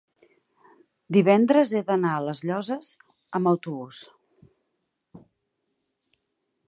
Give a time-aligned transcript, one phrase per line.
[1.17, 2.89] divendres he d'anar a les Llosses
[3.41, 4.01] amb autobús.